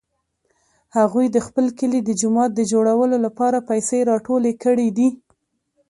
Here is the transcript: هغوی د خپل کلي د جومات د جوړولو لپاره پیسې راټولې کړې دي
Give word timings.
هغوی 0.97 1.25
د 1.31 1.37
خپل 1.47 1.65
کلي 1.79 1.99
د 2.03 2.09
جومات 2.21 2.51
د 2.55 2.61
جوړولو 2.71 3.17
لپاره 3.25 3.65
پیسې 3.69 3.99
راټولې 4.11 4.53
کړې 4.63 4.87
دي 4.97 5.09